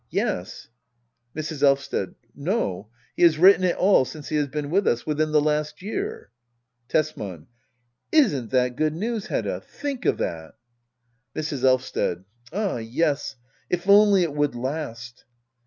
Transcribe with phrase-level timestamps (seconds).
[0.09, 0.67] Yes.
[1.35, 1.61] Mrs.
[1.61, 2.15] Elvsted.
[2.35, 5.83] No^ he has written it all since he has been with us— within the last
[5.83, 6.31] year.
[6.89, 7.45] Tesman.
[8.11, 9.61] Isn't that good news/Hedda?
[9.63, 10.55] Think of that
[11.35, 11.63] I Mrs.
[11.63, 12.23] Elvsted.
[12.51, 13.35] Ah yes^
[13.69, 15.25] if only it would last